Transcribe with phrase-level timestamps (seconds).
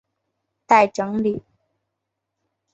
[0.65, 1.43] 待整理